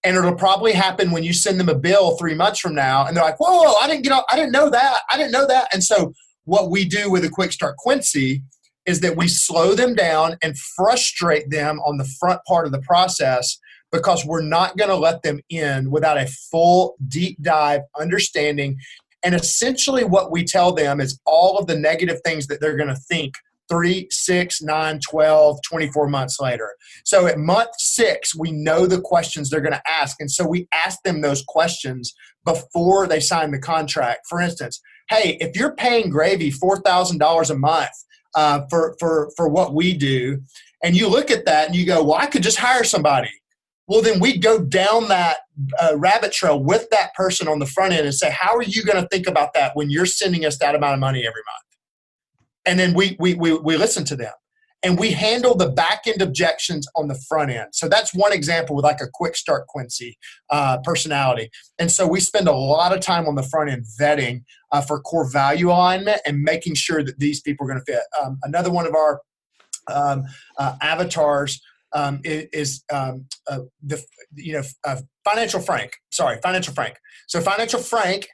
[0.04, 3.16] and it'll probably happen when you send them a bill three months from now and
[3.16, 5.68] they're like whoa i didn't get i didn't know that i didn't know that.
[5.72, 6.12] And so
[6.44, 8.42] what we do with a quick start quincy
[8.86, 12.80] is that we slow them down and frustrate them on the front part of the
[12.80, 13.58] process
[13.92, 18.76] because we're not going to let them in without a full deep dive understanding.
[19.22, 22.88] And essentially what we tell them is all of the negative things that they're going
[22.88, 23.34] to think
[23.72, 26.74] three, six, nine, 12, 24 months later.
[27.04, 30.16] So at month six, we know the questions they're going to ask.
[30.20, 32.12] And so we ask them those questions
[32.44, 34.26] before they sign the contract.
[34.28, 37.90] For instance, hey, if you're paying Gravy $4,000 a month
[38.34, 40.42] uh, for, for, for what we do,
[40.84, 43.30] and you look at that and you go, well, I could just hire somebody.
[43.88, 45.38] Well, then we go down that
[45.80, 48.84] uh, rabbit trail with that person on the front end and say, how are you
[48.84, 51.71] going to think about that when you're sending us that amount of money every month?
[52.66, 54.32] And then we we we, we listen to them
[54.82, 57.68] and we handle the back end objections on the front end.
[57.72, 60.18] So that's one example with like a quick start Quincy
[60.50, 61.50] uh, personality.
[61.78, 65.00] And so we spend a lot of time on the front end vetting uh, for
[65.00, 68.02] core value alignment and making sure that these people are going to fit.
[68.20, 69.20] Um, another one of our
[69.92, 70.24] um,
[70.58, 71.60] uh, avatars
[71.94, 74.02] um, is, um, uh, the
[74.34, 75.92] you know uh, financial Frank.
[76.10, 76.96] Sorry, financial Frank.
[77.26, 78.28] So financial Frank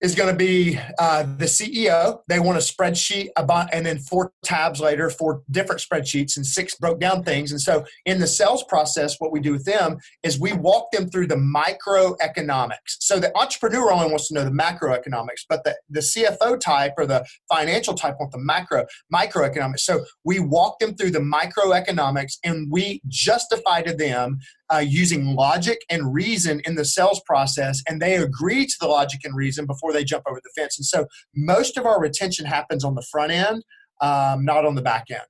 [0.00, 2.20] is going to be uh, the CEO.
[2.28, 6.76] They want a spreadsheet about, and then four tabs later, four different spreadsheets and six
[6.76, 7.50] broke down things.
[7.50, 11.08] And so, in the sales process, what we do with them is we walk them
[11.10, 12.98] through the microeconomics.
[13.00, 17.06] So the entrepreneur only wants to know the macroeconomics, but the, the CFO type or
[17.06, 19.80] the financial type want the macro microeconomics.
[19.80, 24.38] So we walk them through the microeconomics, and we justify to them
[24.72, 29.20] uh, using logic and reason in the sales process, and they agree to the logic
[29.24, 30.78] and reason before they jump over the fence.
[30.78, 33.64] And so most of our retention happens on the front end,
[34.00, 35.20] um, not on the back end.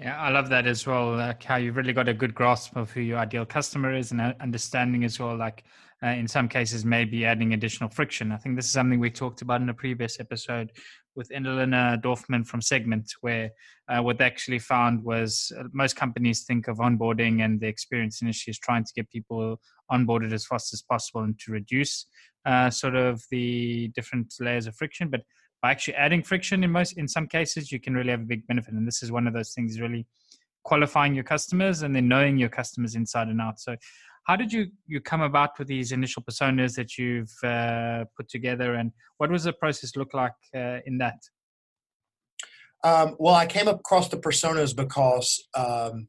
[0.00, 1.14] Yeah, I love that as well.
[1.14, 4.34] Like how you've really got a good grasp of who your ideal customer is and
[4.40, 5.36] understanding as well.
[5.36, 5.62] Like
[6.02, 8.32] uh, in some cases, maybe adding additional friction.
[8.32, 10.72] I think this is something we talked about in a previous episode
[11.14, 13.50] with Endelina Dorfman from Segment, where
[13.88, 18.22] uh, what they actually found was uh, most companies think of onboarding and the experience
[18.22, 19.60] initially is trying to get people
[19.92, 22.06] onboarded as fast as possible and to reduce
[22.46, 25.10] uh, sort of the different layers of friction.
[25.10, 25.24] But
[25.62, 28.46] by actually adding friction in most, in some cases, you can really have a big
[28.46, 28.74] benefit.
[28.74, 30.06] And this is one of those things really
[30.64, 33.60] qualifying your customers and then knowing your customers inside and out.
[33.60, 33.76] So
[34.24, 38.74] how did you you come about with these initial personas that you've uh, put together
[38.74, 41.18] and what was the process look like uh, in that
[42.84, 46.08] um, well i came across the personas because um,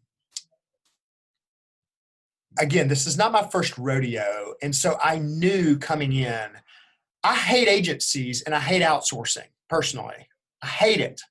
[2.59, 6.49] again this is not my first rodeo and so i knew coming in
[7.23, 10.27] i hate agencies and i hate outsourcing personally
[10.63, 11.21] i hate it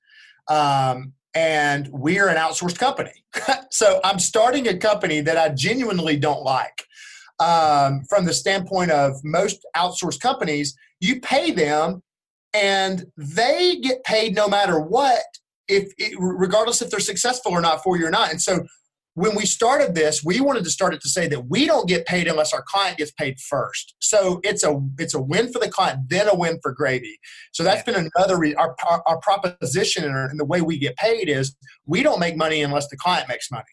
[0.49, 3.23] um, and we're an outsourced company.
[3.71, 6.85] so I'm starting a company that I genuinely don't like.
[7.39, 12.03] Um, from the standpoint of most outsourced companies, you pay them
[12.53, 15.23] and they get paid no matter what,
[15.67, 18.29] if regardless if they're successful or not for you or not.
[18.29, 18.65] And so
[19.13, 22.05] when we started this, we wanted to start it to say that we don't get
[22.05, 23.95] paid unless our client gets paid first.
[23.99, 27.19] So it's a it's a win for the client, then a win for Gravy.
[27.51, 31.55] So that's been another re- our, our, proposition and, the way we get paid is
[31.85, 33.63] we don't make money unless the client makes money.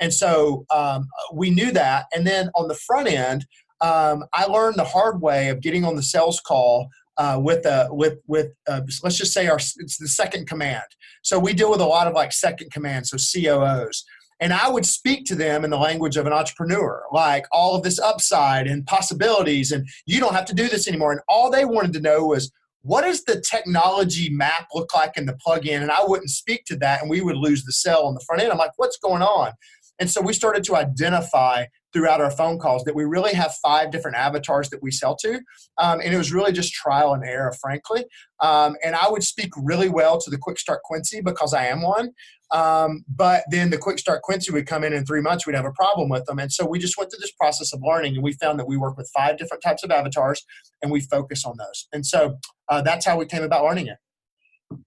[0.00, 2.06] And so um, we knew that.
[2.14, 3.46] And then on the front end,
[3.80, 7.88] um, I learned the hard way of getting on the sales call uh, with a
[7.90, 10.84] with with let's just say our it's the second command.
[11.22, 14.04] So we deal with a lot of like second command, so COOs.
[14.40, 17.82] And I would speak to them in the language of an entrepreneur, like all of
[17.82, 21.12] this upside and possibilities, and you don't have to do this anymore.
[21.12, 22.50] And all they wanted to know was,
[22.82, 25.82] what does the technology map look like in the plugin?
[25.82, 28.40] And I wouldn't speak to that, and we would lose the sell on the front
[28.42, 28.50] end.
[28.50, 29.52] I'm like, what's going on?
[29.98, 33.90] And so we started to identify throughout our phone calls that we really have five
[33.90, 35.40] different avatars that we sell to.
[35.78, 38.04] Um, and it was really just trial and error, frankly.
[38.40, 41.82] Um, and I would speak really well to the Quick Start Quincy because I am
[41.82, 42.10] one.
[42.52, 45.64] Um, but then the Quick Start Quincy would come in in three months, we'd have
[45.64, 46.38] a problem with them.
[46.38, 48.76] And so we just went through this process of learning and we found that we
[48.76, 50.44] work with five different types of avatars
[50.82, 51.86] and we focus on those.
[51.92, 53.98] And so uh, that's how we came about learning it.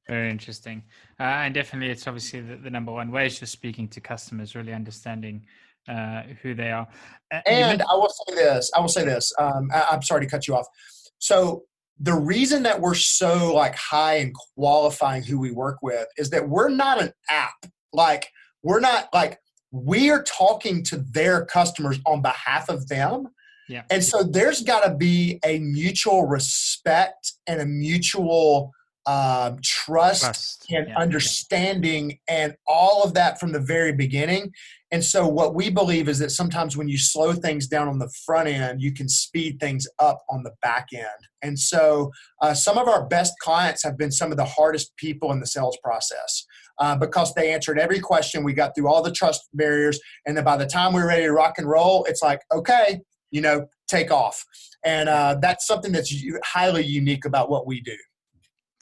[0.08, 0.84] Very interesting.
[1.20, 4.56] Uh, and definitely, it's obviously the, the, number one way is just speaking to customers,
[4.56, 5.46] really understanding
[5.88, 6.88] uh, who they are.
[7.46, 9.34] And I will say this I will say this.
[9.40, 10.68] Um, I, I'm sorry to cut you off.
[11.18, 11.64] So,
[12.00, 16.50] the reason that we're so like high in qualifying who we work with is that
[16.50, 17.54] we're not an app.
[17.94, 18.28] Like,
[18.64, 19.40] we're not like,
[19.72, 23.28] we are talking to their customers on behalf of them.
[23.70, 23.84] Yeah.
[23.90, 28.72] And so there's got to be a mutual respect and a mutual
[29.06, 30.98] um, trust, trust, and yeah.
[30.98, 34.52] understanding and all of that from the very beginning.
[34.92, 38.12] And so, what we believe is that sometimes when you slow things down on the
[38.26, 41.08] front end, you can speed things up on the back end.
[41.42, 42.12] And so,
[42.42, 45.48] uh, some of our best clients have been some of the hardest people in the
[45.48, 46.46] sales process.
[46.80, 48.44] Uh, because they answered every question.
[48.44, 50.00] We got through all the trust barriers.
[50.26, 53.00] And then by the time we were ready to rock and roll, it's like, okay,
[53.30, 54.44] you know, take off.
[54.84, 56.14] And uh, that's something that's
[56.44, 57.96] highly unique about what we do.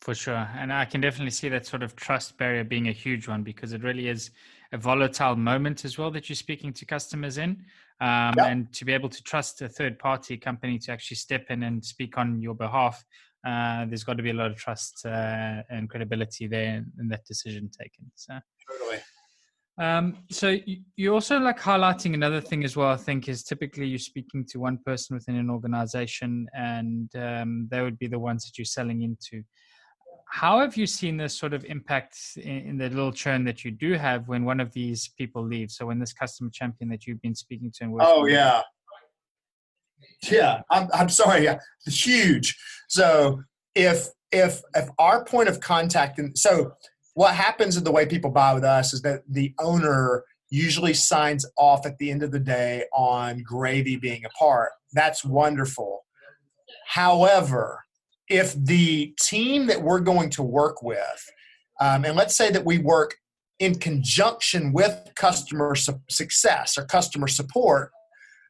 [0.01, 0.49] For sure.
[0.57, 3.71] And I can definitely see that sort of trust barrier being a huge one because
[3.71, 4.31] it really is
[4.73, 7.63] a volatile moment as well that you're speaking to customers in.
[7.99, 8.47] Um, yep.
[8.47, 11.85] And to be able to trust a third party company to actually step in and
[11.85, 13.03] speak on your behalf,
[13.45, 17.23] uh, there's got to be a lot of trust uh, and credibility there in, that
[17.25, 18.11] decision taken.
[18.15, 18.39] So,
[18.71, 19.01] totally.
[19.77, 20.57] Um, so
[20.95, 22.89] you're also like highlighting another thing as well.
[22.89, 27.81] I think is typically you're speaking to one person within an organization, and um, they
[27.81, 29.43] would be the ones that you're selling into
[30.31, 33.71] how have you seen this sort of impact in, in, the little churn that you
[33.71, 35.75] do have when one of these people leaves?
[35.75, 38.61] So when this customer champion that you've been speaking to and working oh yeah,
[40.29, 40.61] yeah.
[40.69, 41.43] I'm I'm sorry.
[41.43, 42.57] Yeah, huge.
[42.87, 43.43] So
[43.75, 46.73] if if if our point of contact and so
[47.13, 51.45] what happens in the way people buy with us is that the owner usually signs
[51.57, 54.71] off at the end of the day on gravy being a part.
[54.93, 56.05] That's wonderful.
[56.87, 57.83] However,
[58.31, 61.29] if the team that we're going to work with,
[61.81, 63.15] um, and let's say that we work
[63.59, 67.91] in conjunction with customer su- success or customer support,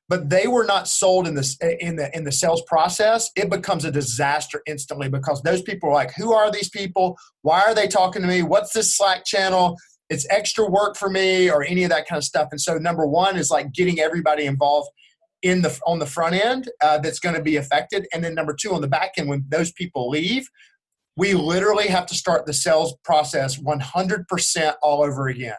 [0.08, 3.86] but they were not sold in this in the in the sales process, it becomes
[3.86, 7.18] a disaster instantly because those people are like, who are these people?
[7.42, 8.44] Why are they talking to me?
[8.44, 9.78] What's this Slack channel?
[10.10, 12.50] It's extra work for me, or any of that kind of stuff.
[12.52, 14.90] And so, number one is like getting everybody involved
[15.42, 18.08] in the on the front end uh, that's going to be affected.
[18.14, 20.48] And then number two on the back end when those people leave
[21.18, 25.56] we literally have to start the sales process 100% all over again.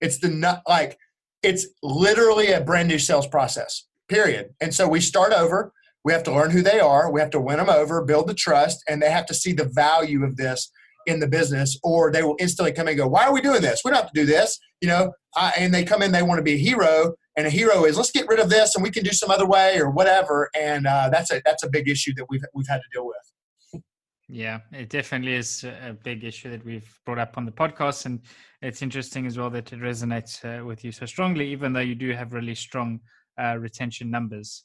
[0.00, 0.98] It's the not like
[1.42, 4.54] it's literally a brand new sales process period.
[4.60, 5.72] And so we start over.
[6.04, 7.10] We have to learn who they are.
[7.10, 9.70] We have to win them over build the trust and they have to see the
[9.74, 10.70] value of this
[11.06, 13.82] in the business or they will instantly come and go why are we doing this?
[13.84, 15.12] We don't have to do this you know?
[15.34, 17.96] I, and they come in they want to be a hero and a hero is
[17.96, 20.86] let's get rid of this and we can do some other way or whatever and
[20.86, 23.82] uh, that's a that's a big issue that we've we've had to deal with.
[24.28, 28.20] Yeah it definitely is a big issue that we've brought up on the podcast and
[28.62, 31.94] it's interesting as well that it resonates uh, with you so strongly even though you
[31.94, 33.00] do have really strong
[33.40, 34.64] uh, retention numbers.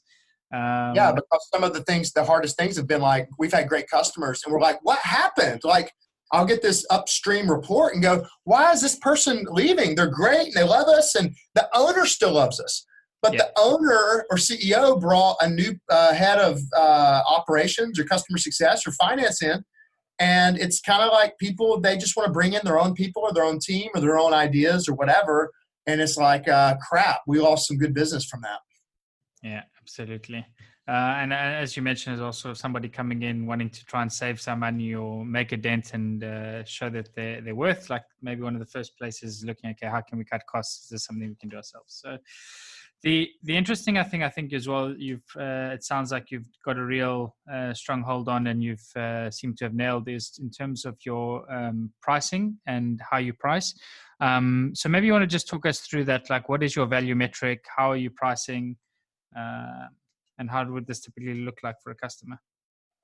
[0.52, 3.68] Um, yeah because some of the things the hardest things have been like we've had
[3.68, 5.60] great customers and we're like what happened?
[5.64, 5.92] Like
[6.32, 9.94] I'll get this upstream report and go, why is this person leaving?
[9.94, 12.86] They're great and they love us, and the owner still loves us.
[13.20, 13.42] But yeah.
[13.42, 18.86] the owner or CEO brought a new uh, head of uh, operations or customer success
[18.86, 19.62] or finance in,
[20.18, 23.22] and it's kind of like people they just want to bring in their own people
[23.22, 25.52] or their own team or their own ideas or whatever,
[25.86, 27.20] and it's like uh, crap.
[27.26, 28.58] We lost some good business from that.
[29.42, 30.46] Yeah, absolutely.
[30.88, 34.12] Uh, and uh, as you mentioned, there's also somebody coming in wanting to try and
[34.12, 37.88] save some money or make a dent and uh, show that they're, they're worth.
[37.88, 40.84] Like maybe one of the first places looking, okay, how can we cut costs?
[40.84, 42.00] Is this something we can do ourselves?
[42.02, 42.18] So
[43.02, 46.48] the the interesting I think I think as well, you've uh, it sounds like you've
[46.64, 50.38] got a real uh, strong hold on, and you've uh, seemed to have nailed this
[50.38, 53.74] in terms of your um, pricing and how you price.
[54.20, 56.30] Um, so maybe you want to just talk us through that.
[56.30, 57.64] Like, what is your value metric?
[57.76, 58.76] How are you pricing?
[60.42, 62.38] And how would this typically look like for a customer?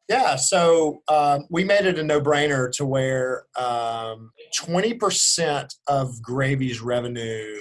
[0.08, 7.60] Yeah, so um, we made it a no-brainer to where um, 20% of Gravy's revenue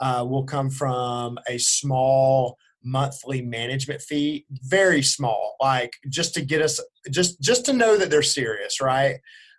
[0.00, 6.62] uh, will come from a small monthly management fee, very small, like just to get
[6.62, 9.16] us, just just to know that they're serious, right?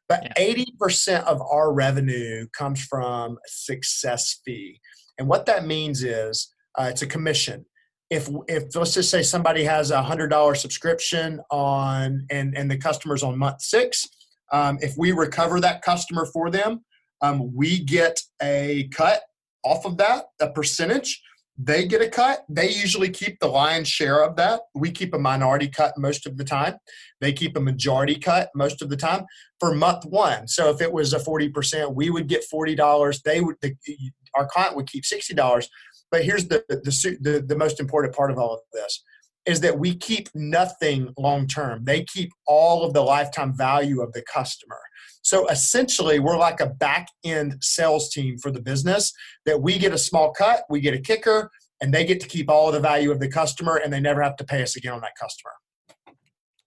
[0.08, 0.64] But yeah.
[0.80, 4.80] 80% of our revenue comes from success fee,
[5.18, 7.66] and what that means is uh, it's a commission
[8.10, 12.78] if if let's just say somebody has a hundred dollar subscription on and and the
[12.78, 14.08] customer's on month six,
[14.52, 16.86] um, if we recover that customer for them,
[17.22, 19.22] um, we get a cut
[19.64, 21.22] off of that, a percentage.
[21.60, 22.46] They get a cut.
[22.48, 24.62] They usually keep the lion's share of that.
[24.76, 26.76] We keep a minority cut most of the time.
[27.20, 29.26] They keep a majority cut most of the time
[29.60, 30.48] for month one.
[30.48, 33.22] So if it was a 40%, we would get $40.
[33.24, 33.74] They would, the,
[34.36, 35.68] our client would keep $60.
[36.12, 39.04] But here's the, the, the, the most important part of all of this
[39.46, 41.86] is that we keep nothing long term.
[41.86, 44.80] They keep all of the lifetime value of the customer.
[45.22, 49.14] So essentially, we're like a back end sales team for the business
[49.46, 51.50] that we get a small cut, we get a kicker,
[51.82, 54.22] and they get to keep all of the value of the customer and they never
[54.22, 55.52] have to pay us again on that customer.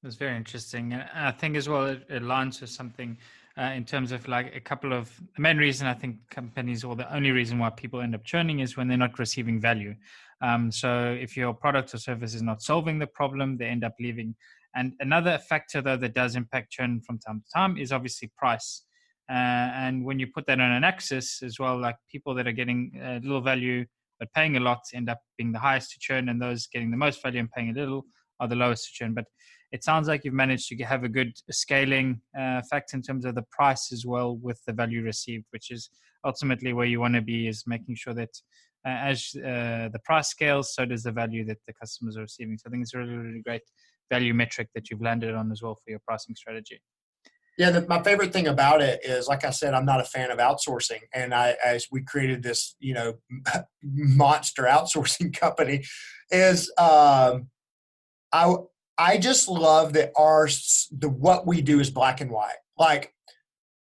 [0.03, 0.93] That's very interesting.
[0.93, 3.19] And I think as well, it, it aligns with something
[3.61, 6.97] uh, in terms of like a couple of the main reason I think companies or
[6.97, 9.95] the only reason why people end up churning is when they're not receiving value.
[10.41, 13.95] Um, so if your product or service is not solving the problem, they end up
[14.01, 14.35] leaving.
[14.75, 18.85] And another factor though that does impact churn from time to time is obviously price.
[19.29, 22.53] Uh, and when you put that on an axis as well, like people that are
[22.53, 23.85] getting a little value
[24.21, 26.97] but paying a lot end up being the highest to churn, and those getting the
[26.97, 28.05] most value and paying a little
[28.39, 29.15] are the lowest to churn.
[29.15, 29.25] But
[29.73, 33.35] it sounds like you've managed to have a good scaling uh, effect in terms of
[33.35, 35.91] the price as well with the value received, which is
[36.25, 38.31] ultimately where you want to be is making sure that
[38.87, 42.57] uh, as uh, the price scales, so does the value that the customers are receiving.
[42.59, 43.63] So I think it's a really, really great
[44.11, 46.81] value metric that you've landed on as well for your pricing strategy.
[47.59, 50.31] Yeah, the, my favorite thing about it is, like I said, I'm not a fan
[50.31, 53.15] of outsourcing, and I, as we created this, you know,
[53.83, 55.85] monster outsourcing company,
[56.31, 57.49] is um,
[58.33, 58.55] I
[59.01, 60.47] I just love that our
[60.93, 62.59] the what we do is black and white.
[62.79, 63.15] Like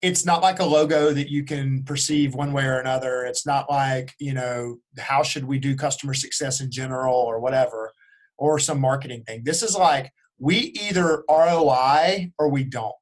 [0.03, 3.25] it's not like a logo that you can perceive one way or another.
[3.25, 7.93] It's not like, you know, how should we do customer success in general or whatever,
[8.39, 9.43] or some marketing thing.
[9.45, 12.95] This is like we either ROI or we don't,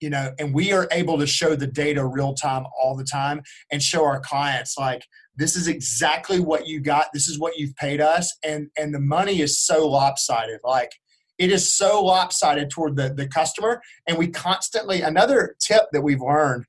[0.00, 3.42] you know, and we are able to show the data real time all the time
[3.72, 5.02] and show our clients like
[5.34, 9.00] this is exactly what you got, this is what you've paid us, and and the
[9.00, 10.60] money is so lopsided.
[10.62, 10.92] Like
[11.38, 13.80] it is so lopsided toward the, the customer.
[14.06, 16.64] And we constantly, another tip that we've learned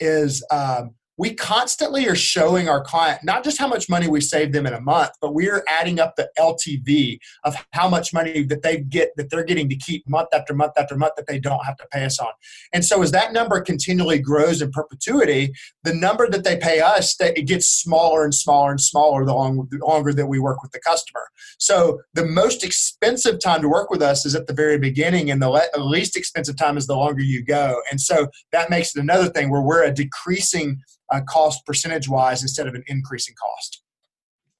[0.00, 4.52] is um, we constantly are showing our client not just how much money we save
[4.52, 8.44] them in a month, but we are adding up the LTV of how much money
[8.44, 11.40] that they get that they're getting to keep month after month after month that they
[11.40, 12.30] don't have to pay us on.
[12.72, 15.52] And so as that number continually grows in perpetuity,
[15.82, 19.34] the number that they pay us that it gets smaller and smaller and smaller the
[19.34, 21.26] longer, the longer that we work with the customer.
[21.58, 25.42] So the most expensive time to work with us is at the very beginning, and
[25.42, 27.82] the le- least expensive time is the longer you go.
[27.90, 32.42] And so that makes it another thing where we're a decreasing uh, cost percentage wise
[32.42, 33.82] instead of an increasing cost.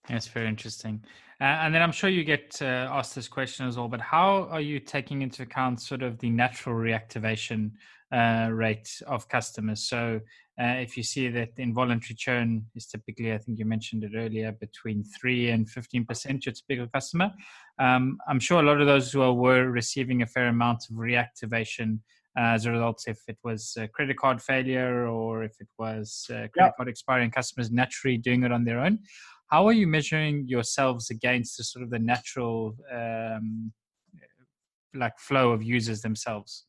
[0.08, 1.02] That's very interesting.
[1.40, 4.48] Uh, and then I'm sure you get uh, asked this question as well, but how
[4.50, 7.72] are you taking into account sort of the natural reactivation
[8.12, 9.88] uh, rate of customers?
[9.88, 10.20] So
[10.60, 14.50] uh, if you see that involuntary churn is typically, I think you mentioned it earlier,
[14.50, 17.32] between 3 and 15% your typical customer,
[17.78, 22.00] um, I'm sure a lot of those who were receiving a fair amount of reactivation
[22.38, 26.72] as a result if it was a credit card failure or if it was credit
[26.76, 29.00] card expiring customers naturally doing it on their own.
[29.48, 33.72] How are you measuring yourselves against the sort of the natural um,
[34.94, 36.67] like flow of users themselves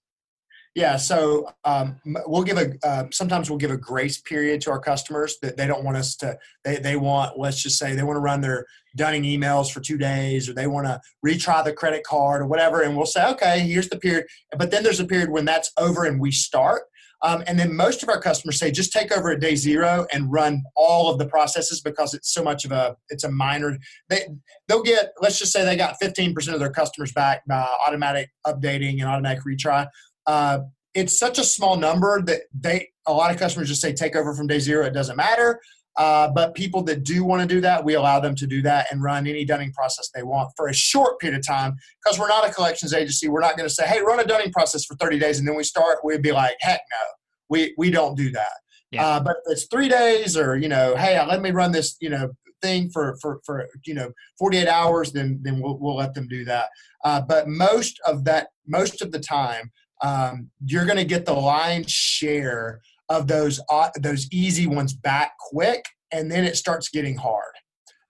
[0.76, 4.80] yeah, so um, we'll give a uh, sometimes we'll give a grace period to our
[4.80, 6.38] customers that they don't want us to.
[6.64, 8.66] They they want let's just say they want to run their
[8.96, 12.82] dunning emails for two days or they want to retry the credit card or whatever,
[12.82, 14.28] and we'll say okay, here's the period.
[14.58, 16.84] But then there's a period when that's over and we start.
[17.22, 20.32] Um, and then most of our customers say just take over at day zero and
[20.32, 24.26] run all of the processes because it's so much of a it's a minor they
[24.68, 29.02] they'll get let's just say they got 15% of their customers back by automatic updating
[29.02, 29.86] and automatic retry
[30.30, 30.60] uh,
[30.94, 34.36] it's such a small number that they a lot of customers just say take over
[34.36, 34.86] from day zero.
[34.86, 35.60] It doesn't matter.
[35.98, 38.86] Uh, but people that do want to do that, we allow them to do that
[38.92, 42.28] and run any dunning process they want for a short period of time because we're
[42.28, 43.28] not a collections agency.
[43.28, 45.56] We're not going to say, hey, run a dunning process for 30 days and then
[45.56, 45.98] we start.
[46.04, 47.08] We'd be like, heck no,
[47.50, 48.54] we, we don't do that.
[48.92, 49.06] Yeah.
[49.06, 52.10] Uh, but if it's three days or, you know, hey, let me run this, you
[52.10, 52.30] know,
[52.62, 56.46] thing for, for, for you know, 48 hours, then, then we'll, we'll let them do
[56.46, 56.70] that.
[57.04, 59.72] Uh, but most of that, most of the time,
[60.02, 65.34] um, you're going to get the lion's share of those uh, those easy ones back
[65.40, 67.54] quick, and then it starts getting hard.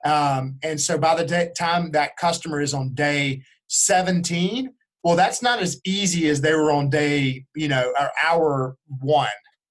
[0.05, 4.73] Um, and so by the day, time that customer is on day 17,
[5.03, 9.27] well, that's not as easy as they were on day, you know, or hour one.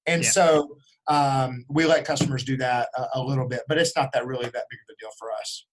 [0.06, 0.30] And yeah.
[0.30, 0.76] so
[1.08, 4.44] um, we let customers do that a, a, little bit, but it's not that really
[4.44, 5.66] that big of a deal for us.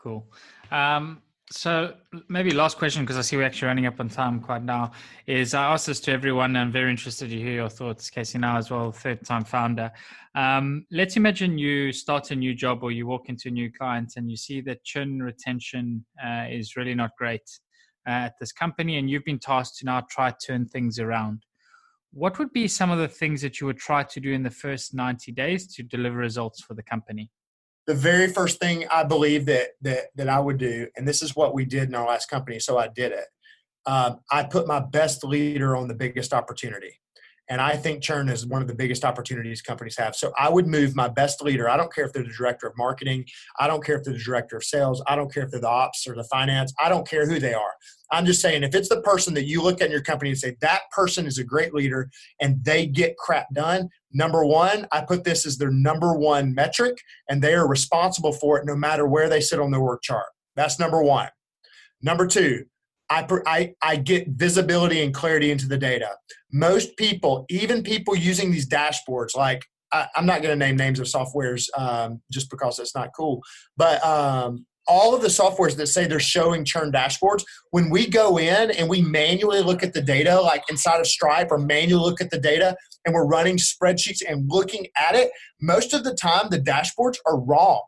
[0.00, 0.26] Cool.
[0.70, 1.22] Um,
[1.52, 1.94] So
[2.28, 4.92] maybe last question because I see we're actually running up on time quite now
[5.26, 6.54] is I asked this to everyone.
[6.54, 8.38] I'm very interested to hear your thoughts, Casey.
[8.38, 9.90] Now as well, third time founder.
[10.36, 14.12] Um, let's imagine you start a new job or you walk into a new client
[14.14, 17.42] and you see that churn retention uh, is really not great
[18.06, 21.42] uh, at this company, and you've been tasked to now try to turn things around.
[22.12, 24.50] What would be some of the things that you would try to do in the
[24.50, 27.30] first 90 days to deliver results for the company?
[27.90, 31.34] The very first thing I believe that that that I would do, and this is
[31.34, 33.24] what we did in our last company, so I did it.
[33.84, 36.99] Um, I put my best leader on the biggest opportunity.
[37.50, 40.14] And I think churn is one of the biggest opportunities companies have.
[40.14, 41.68] So I would move my best leader.
[41.68, 43.26] I don't care if they're the director of marketing.
[43.58, 45.02] I don't care if they're the director of sales.
[45.08, 46.72] I don't care if they're the ops or the finance.
[46.82, 47.74] I don't care who they are.
[48.12, 50.38] I'm just saying if it's the person that you look at in your company and
[50.38, 52.08] say that person is a great leader
[52.40, 56.98] and they get crap done, number one, I put this as their number one metric
[57.28, 60.26] and they are responsible for it no matter where they sit on their work chart.
[60.54, 61.28] That's number one.
[62.02, 62.64] Number two,
[63.10, 66.10] I, I, I get visibility and clarity into the data.
[66.52, 71.00] Most people, even people using these dashboards, like I, am not going to name names
[71.00, 73.42] of softwares um, just because that's not cool,
[73.76, 78.38] but um, all of the softwares that say they're showing churn dashboards, when we go
[78.38, 82.20] in and we manually look at the data, like inside of Stripe or manually look
[82.20, 85.30] at the data, and we're running spreadsheets and looking at it,
[85.60, 87.82] most of the time the dashboards are wrong.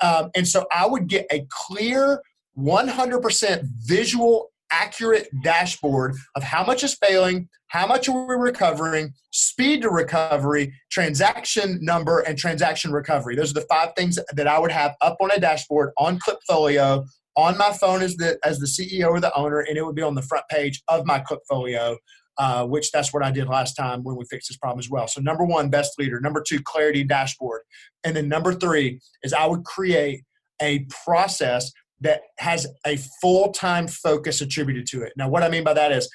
[0.00, 2.20] Um, and so I would get a clear
[2.58, 9.82] 100% visual accurate dashboard of how much is failing, how much are we recovering, speed
[9.82, 13.36] to recovery, transaction number, and transaction recovery.
[13.36, 17.04] Those are the five things that I would have up on a dashboard on Klipfolio
[17.36, 20.02] on my phone as the as the CEO or the owner, and it would be
[20.02, 21.96] on the front page of my Klipfolio.
[22.38, 25.08] Uh, which that's what I did last time when we fixed this problem as well.
[25.08, 26.20] So number one, best leader.
[26.20, 27.62] Number two, clarity dashboard.
[28.04, 30.22] And then number three is I would create
[30.60, 35.12] a process that has a full time focus attributed to it.
[35.16, 36.08] Now, what I mean by that is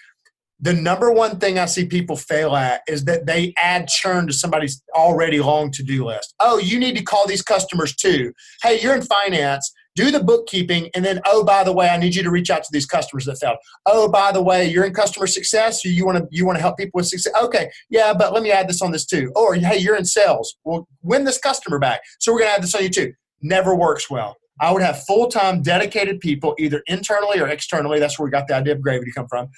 [0.64, 4.34] the number one thing I see people fail at is that they add churn to
[4.34, 6.36] somebody's already long to do list.
[6.40, 8.32] Oh, you need to call these customers too.
[8.62, 9.74] Hey, you're in finance.
[9.96, 12.64] Do the bookkeeping, and then oh, by the way, I need you to reach out
[12.64, 13.58] to these customers that failed.
[13.86, 15.84] Oh, by the way, you're in customer success.
[15.84, 17.34] You want to you want to help people with success.
[17.42, 19.34] Okay, yeah, but let me add this on this too.
[19.36, 20.56] Or hey, you're in sales.
[20.64, 22.04] Well, win this customer back.
[22.22, 23.12] So we're gonna add this on you too.
[23.42, 28.00] Never works well I would have full time dedicated people, either internally or externally.
[28.00, 29.50] That's where we got the idea of gravy to come from.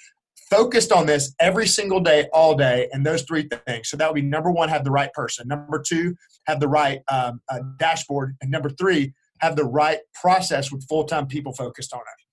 [0.50, 3.90] Focused on this every single day, all day, and those three things.
[3.90, 5.46] So that would be number one, have the right person.
[5.46, 8.34] Number two, have the right um, uh, dashboard.
[8.40, 12.24] And number three, have the right process with full time people focused on it.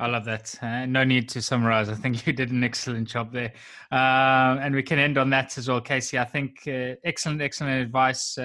[0.00, 0.54] I love that.
[0.62, 1.88] Uh, no need to summarize.
[1.88, 3.52] I think you did an excellent job there.
[3.90, 6.18] Uh, and we can end on that as well, Casey.
[6.18, 8.38] I think uh, excellent, excellent advice.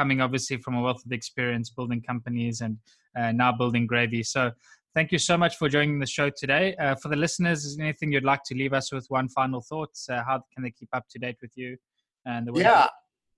[0.00, 2.78] Coming obviously from a wealth of experience building companies and
[3.18, 4.22] uh, now building Gravy.
[4.22, 4.50] So
[4.94, 6.74] thank you so much for joining the show today.
[6.76, 9.04] Uh, for the listeners, is anything you'd like to leave us with?
[9.10, 9.90] One final thought?
[10.08, 11.76] Uh, how can they keep up to date with you?
[12.24, 12.86] And the yeah.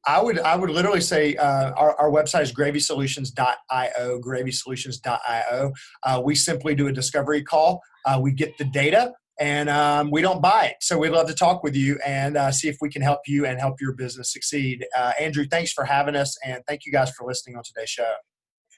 [0.07, 5.73] I would I would literally say uh, our, our website is gravysolutions.io, gravysolutions.io.
[6.05, 7.81] Uh, we simply do a discovery call.
[8.07, 10.77] Uh, we get the data and um, we don't buy it.
[10.81, 13.47] So we'd love to talk with you and uh, see if we can help you
[13.47, 14.85] and help your business succeed.
[14.97, 18.13] Uh, Andrew, thanks for having us, and thank you guys for listening on today's show.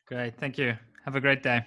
[0.06, 0.74] Great, thank you.
[1.04, 1.64] Have a great day.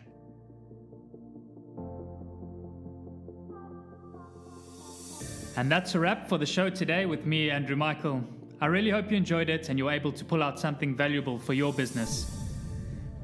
[5.57, 8.23] And that's a wrap for the show today with me, Andrew Michael.
[8.61, 11.53] I really hope you enjoyed it and you're able to pull out something valuable for
[11.53, 12.31] your business.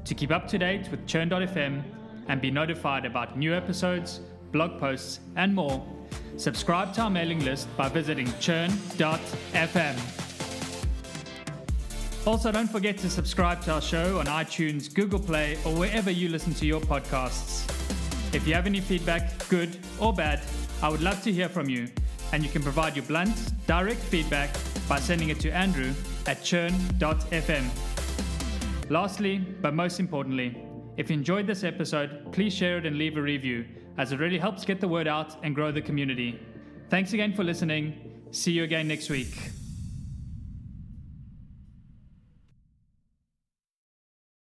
[0.04, 1.82] To keep up to date with Churn.fm
[2.26, 4.20] and be notified about new episodes,
[4.54, 5.84] blog posts, and more,
[6.36, 9.96] subscribe to our mailing list by visiting churn.fm.
[12.24, 16.28] Also, don't forget to subscribe to our show on iTunes, Google Play, or wherever you
[16.28, 17.68] listen to your podcasts.
[18.32, 20.40] If you have any feedback, good or bad,
[20.82, 21.88] I would love to hear from you,
[22.32, 23.36] and you can provide your blunt,
[23.66, 24.50] direct feedback
[24.88, 25.92] by sending it to Andrew
[26.28, 27.64] at churn.fm.
[28.88, 30.56] Lastly, but most importantly,
[30.96, 33.64] if you enjoyed this episode, please share it and leave a review
[33.96, 36.40] as it really helps get the word out and grow the community.
[36.90, 38.22] Thanks again for listening.
[38.30, 39.53] See you again next week.